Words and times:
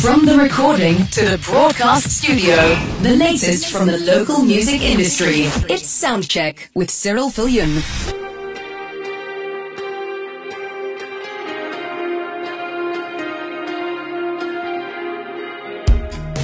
From 0.00 0.24
the 0.24 0.38
recording 0.38 0.96
to 1.08 1.26
the 1.26 1.38
broadcast 1.44 2.10
studio, 2.10 2.56
the 3.02 3.16
latest 3.16 3.70
from 3.70 3.86
the 3.86 3.98
local 3.98 4.42
music 4.42 4.80
industry. 4.80 5.42
It's 5.68 6.02
Soundcheck 6.02 6.68
with 6.74 6.90
Cyril 6.90 7.28
Viljoen. 7.28 7.82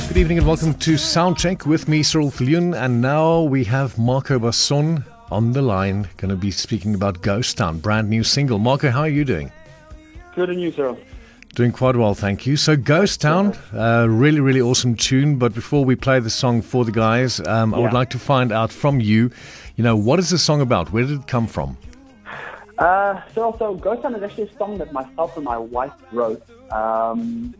Good 0.08 0.18
evening 0.18 0.36
and 0.36 0.46
welcome 0.46 0.74
to 0.74 0.92
Soundcheck 0.94 1.64
with 1.64 1.88
me, 1.88 2.02
Cyril 2.02 2.30
Viljoen. 2.30 2.76
And 2.76 3.00
now 3.00 3.40
we 3.40 3.64
have 3.64 3.96
Marco 3.96 4.38
Basson 4.38 5.02
on 5.30 5.52
the 5.52 5.62
line, 5.62 6.06
going 6.18 6.28
to 6.28 6.36
be 6.36 6.50
speaking 6.50 6.94
about 6.94 7.22
Ghost 7.22 7.56
Town, 7.56 7.78
brand 7.78 8.10
new 8.10 8.22
single. 8.22 8.58
Marco, 8.58 8.90
how 8.90 9.00
are 9.00 9.08
you 9.08 9.24
doing? 9.24 9.50
Good 10.34 10.50
and 10.50 10.60
you, 10.60 10.70
Cyril? 10.72 10.98
Doing 11.56 11.72
quite 11.72 11.96
well, 11.96 12.12
thank 12.12 12.44
you. 12.44 12.58
So, 12.58 12.76
Ghost 12.76 13.22
Town, 13.22 13.56
uh, 13.72 14.06
really, 14.10 14.40
really 14.40 14.60
awesome 14.60 14.94
tune. 14.94 15.36
But 15.38 15.54
before 15.54 15.86
we 15.86 15.96
play 15.96 16.20
the 16.20 16.28
song 16.28 16.60
for 16.60 16.84
the 16.84 16.92
guys, 16.92 17.40
um, 17.40 17.72
I 17.72 17.78
would 17.78 17.94
like 17.94 18.10
to 18.10 18.18
find 18.18 18.52
out 18.52 18.70
from 18.70 19.00
you, 19.00 19.30
you 19.76 19.82
know, 19.82 19.96
what 19.96 20.18
is 20.18 20.28
the 20.28 20.36
song 20.36 20.60
about? 20.60 20.92
Where 20.92 21.06
did 21.06 21.20
it 21.20 21.26
come 21.26 21.46
from? 21.46 21.78
Uh, 22.76 23.22
so, 23.34 23.42
also, 23.44 23.72
Ghost 23.72 24.02
Town 24.02 24.14
is 24.14 24.22
actually 24.22 24.50
a 24.50 24.58
song 24.58 24.76
that 24.76 24.92
myself 24.92 25.34
and 25.36 25.46
my 25.46 25.56
wife 25.56 25.94
wrote. 26.12 26.42
Um, 26.70 27.54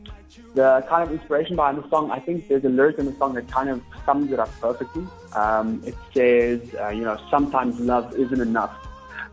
the 0.55 0.85
kind 0.91 1.03
of 1.03 1.11
inspiration 1.11 1.57
behind 1.57 1.83
the 1.83 1.89
song, 1.89 2.11
I 2.11 2.21
think 2.21 2.49
there's 2.49 2.65
a 2.65 2.69
lyric 2.69 2.99
in 2.99 3.07
the 3.07 3.17
song 3.17 3.33
that 3.33 3.49
kind 3.49 3.71
of 3.71 3.81
sums 4.05 4.31
it 4.31 4.39
up 4.39 4.51
perfectly. 4.61 5.07
Um, 5.33 5.83
it 5.87 5.95
says, 6.13 6.61
uh, 6.79 6.89
you 6.91 7.05
know, 7.05 7.19
sometimes 7.31 7.81
love 7.81 8.15
isn't 8.15 8.43
enough. 8.43 8.77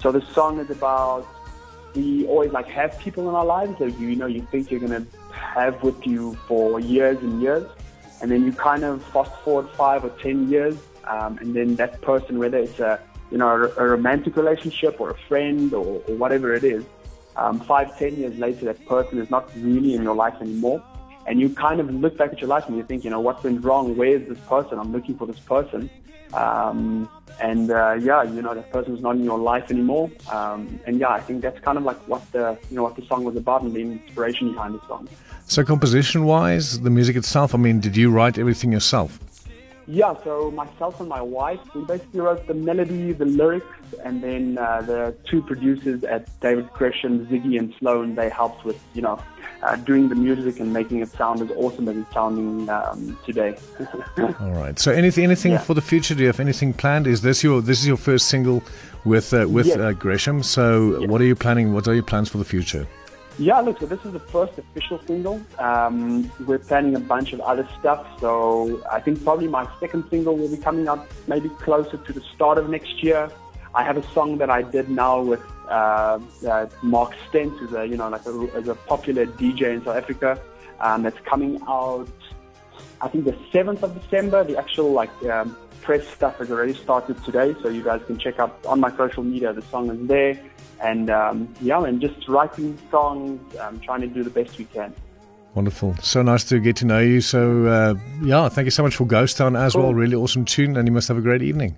So 0.02 0.14
the 0.14 0.22
song 0.22 0.60
is 0.60 0.70
about 0.70 1.28
we 1.96 2.26
always 2.28 2.52
like 2.52 2.68
have 2.68 2.98
people 3.00 3.30
in 3.30 3.36
our 3.36 3.46
lives 3.46 3.78
that 3.80 3.98
you, 4.00 4.16
know 4.16 4.26
you 4.26 4.42
think 4.52 4.72
you're 4.72 4.80
gonna 4.80 5.06
have 5.32 5.82
with 5.84 6.06
you 6.06 6.36
for 6.48 6.80
years 6.80 7.18
and 7.20 7.42
years, 7.42 7.70
and 8.22 8.32
then 8.32 8.46
you 8.46 8.52
kind 8.52 8.84
of 8.84 9.04
fast 9.06 9.32
forward 9.44 9.70
five 9.72 10.04
or 10.04 10.10
ten 10.10 10.50
years, 10.50 10.76
um, 11.06 11.38
and 11.40 11.56
then 11.56 11.76
that 11.76 12.02
person, 12.02 12.40
whether 12.40 12.58
it's 12.58 12.80
a 12.80 13.00
you 13.32 13.38
know 13.38 13.50
a, 13.50 13.84
a 13.84 13.88
romantic 13.88 14.36
relationship 14.36 15.00
or 15.00 15.12
a 15.12 15.18
friend 15.28 15.74
or, 15.74 16.02
or 16.08 16.16
whatever 16.16 16.54
it 16.54 16.64
is, 16.64 16.84
um, 17.36 17.60
five 17.60 17.98
ten 17.98 18.16
years 18.16 18.38
later, 18.38 18.66
that 18.66 18.86
person 18.86 19.20
is 19.20 19.30
not 19.30 19.50
really 19.56 19.94
in 19.94 20.04
your 20.04 20.16
life 20.16 20.36
anymore, 20.42 20.84
and 21.26 21.40
you 21.40 21.50
kind 21.50 21.80
of 21.80 21.94
look 21.94 22.18
back 22.18 22.34
at 22.34 22.40
your 22.42 22.50
life 22.50 22.68
and 22.68 22.78
you 22.78 22.84
think, 22.84 23.04
you 23.04 23.10
know, 23.10 23.20
what 23.20 23.44
went 23.44 23.64
wrong? 23.64 23.96
Where 23.96 24.16
is 24.16 24.28
this 24.28 24.40
person? 24.40 24.80
I'm 24.80 24.92
looking 24.92 25.18
for 25.18 25.26
this 25.26 25.40
person. 25.40 25.90
Um, 26.34 27.10
and 27.42 27.72
uh, 27.72 27.98
yeah, 28.00 28.24
you 28.24 28.42
know, 28.42 28.54
that 28.54 28.72
person's 28.72 29.02
not 29.02 29.16
in 29.16 29.24
your 29.24 29.38
life 29.38 29.72
anymore. 29.72 30.10
Um, 30.32 30.80
and 30.86 31.00
yeah, 31.00 31.10
I 31.10 31.22
think 31.22 31.42
that's 31.42 31.60
kind 31.60 31.78
of 31.78 31.84
like 31.84 31.98
what 32.08 32.30
the 32.32 32.58
you 32.70 32.76
know 32.76 32.84
what 32.84 32.96
the 32.96 33.06
song 33.06 33.24
was 33.24 33.36
about 33.36 33.62
and 33.64 33.74
the 33.74 33.82
inspiration 33.82 34.52
behind 34.52 34.76
the 34.76 34.88
song. 34.88 35.08
So, 35.46 35.64
composition 35.64 36.26
wise, 36.26 36.80
the 36.82 36.90
music 36.90 37.16
itself. 37.16 37.54
I 37.54 37.58
mean, 37.58 37.80
did 37.80 37.98
you 37.98 38.12
write 38.12 38.38
everything 38.38 38.72
yourself? 38.72 39.20
Yeah, 39.88 40.16
so 40.24 40.50
myself 40.52 41.00
and 41.00 41.10
my 41.10 41.22
wife, 41.22 41.60
we 41.76 41.84
basically 41.84 42.22
wrote 42.22 42.48
the 42.48 42.54
melody, 42.54 43.12
the 43.12 43.26
lyrics, 43.26 43.66
and 44.04 44.24
then 44.24 44.58
uh, 44.58 44.82
the 44.82 45.16
two 45.26 45.42
producers 45.42 46.04
at 46.06 46.28
David 46.40 46.72
Gresham, 46.74 47.26
Ziggy 47.28 47.60
and 47.60 47.74
Sloan, 47.80 48.16
they 48.16 48.30
helped 48.30 48.64
with, 48.64 48.82
you 48.94 49.02
know, 49.02 49.20
uh, 49.64 49.76
doing 49.78 50.10
the 50.10 50.16
music 50.16 50.60
and 50.60 50.72
making 50.74 51.00
it 51.00 51.10
sound 51.10 51.42
as 51.42 51.50
awesome 51.58 51.88
as 51.90 51.98
it's 51.98 52.14
sounding 52.14 52.70
um, 52.70 53.18
today. 53.26 53.58
All 54.18 54.52
right. 54.52 54.78
So 54.80 54.92
anything, 54.92 55.24
anything 55.24 55.54
yeah. 55.54 55.58
for 55.60 55.74
the 55.74 55.82
future? 55.82 56.16
Do 56.16 56.22
you 56.22 56.28
have 56.28 56.40
anything 56.40 56.74
planned? 56.74 57.08
Is 57.08 57.22
this 57.22 57.44
your 57.44 57.62
this 57.62 57.80
is 57.80 57.88
your 57.88 57.98
first 57.98 58.28
single 58.28 58.62
with 59.06 59.34
uh, 59.34 59.48
with 59.50 59.68
yes. 59.68 59.78
Uh, 59.78 59.92
Gresham? 59.94 60.44
So 60.44 61.00
yes. 61.00 61.10
what 61.10 61.22
are 61.22 61.26
you 61.26 61.36
planning? 61.36 61.74
What 61.74 61.88
are 61.88 61.94
your 61.94 62.04
plans 62.04 62.30
for 62.30 62.38
the 62.38 62.46
future? 62.46 62.88
Yeah, 63.40 63.62
look, 63.62 63.80
so 63.80 63.88
this 63.88 64.04
is 64.06 64.14
the 64.14 64.20
first 64.20 64.60
official 64.60 65.02
single. 65.08 65.42
Um, 65.58 66.32
we're 66.46 66.60
planning 66.60 66.96
a 66.96 67.00
bunch 67.00 67.34
of 67.34 67.42
other 67.42 67.68
stuff. 67.80 68.06
So 68.20 68.84
I 68.92 69.00
think 69.00 69.24
probably 69.24 69.48
my 69.48 69.68
second 69.80 70.06
single 70.12 70.38
will 70.38 70.50
be 70.50 70.58
coming 70.58 70.88
out 70.88 71.08
maybe 71.28 71.50
closer 71.50 71.98
to 71.98 72.14
the 72.14 72.22
start 72.22 72.60
of 72.60 72.70
next 72.70 73.02
year. 73.02 73.32
I 73.74 73.84
have 73.84 73.98
a 73.98 74.04
song 74.12 74.38
that 74.38 74.52
I 74.52 74.62
did 74.62 74.88
now 74.90 75.20
with 75.20 75.42
uh, 75.68 76.20
uh, 76.48 76.68
Mark 76.84 77.16
Stent, 77.28 77.58
who's 77.58 77.74
a 77.74 77.88
you 77.88 77.98
know 77.98 78.08
like 78.08 78.26
a, 78.28 78.72
a 78.72 78.76
popular 78.76 79.26
DJ 79.26 79.74
in 79.74 79.84
South 79.84 79.98
Africa. 79.98 80.40
Um, 80.80 81.02
that's 81.02 81.20
coming 81.22 81.60
out. 81.68 82.08
I 83.02 83.08
think 83.08 83.26
the 83.26 83.36
seventh 83.52 83.82
of 83.84 84.00
December. 84.00 84.44
The 84.44 84.58
actual 84.58 84.92
like 84.92 85.12
um, 85.24 85.58
press 85.84 86.08
stuff 86.08 86.38
has 86.38 86.50
already 86.50 86.74
started 86.74 87.24
today, 87.24 87.56
so 87.62 87.70
you 87.70 87.84
guys 87.84 88.02
can 88.08 88.18
check 88.18 88.40
out 88.40 88.58
on 88.66 88.80
my 88.80 88.96
social 88.98 89.24
media. 89.24 89.54
The 89.54 89.62
song 89.64 89.90
is 89.90 90.08
there 90.08 90.40
and 90.84 91.10
um, 91.10 91.54
yeah, 91.62 91.84
and 91.84 92.00
just 92.02 92.28
writing 92.28 92.78
songs, 92.92 93.56
um, 93.58 93.80
trying 93.80 94.02
to 94.02 94.08
do 94.08 94.24
the 94.24 94.30
best 94.30 94.58
we 94.58 94.66
can. 94.66 94.94
Wonderful. 95.56 95.96
So 96.02 96.22
nice 96.22 96.44
to 96.46 96.60
get 96.60 96.76
to 96.78 96.86
know 96.86 97.00
you. 97.00 97.22
So, 97.22 97.68
uh, 97.68 97.96
yeah, 98.24 98.50
thank 98.50 98.66
you 98.66 98.72
so 98.72 98.84
much 98.84 98.96
for 98.96 99.06
Ghost 99.06 99.38
Town 99.38 99.56
as 99.56 99.74
cool. 99.74 99.84
well. 99.84 99.94
Really 99.94 100.16
awesome 100.16 100.46
tune, 100.46 100.76
and 100.78 100.88
you 100.88 100.92
must 100.92 101.08
have 101.08 101.18
a 101.18 101.22
great 101.22 101.42
evening. 101.42 101.76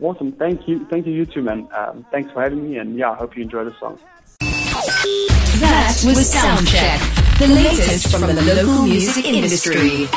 Awesome. 0.00 0.32
Thank 0.32 0.66
you. 0.66 0.86
Thank 0.86 1.06
you, 1.06 1.12
you 1.12 1.26
too, 1.26 1.42
man. 1.42 1.68
Um, 1.76 2.06
thanks 2.10 2.32
for 2.32 2.42
having 2.42 2.68
me, 2.68 2.78
and 2.78 2.96
yeah, 2.96 3.10
I 3.10 3.14
hope 3.14 3.36
you 3.36 3.42
enjoy 3.42 3.64
the 3.64 3.74
song. 3.78 3.98
That 4.40 6.00
was 6.04 6.32
Soundcheck, 6.32 7.38
the 7.38 7.48
latest 7.48 8.10
from 8.10 8.22
the 8.22 8.42
local 8.42 8.86
music 8.86 9.24
industry. 9.24 10.08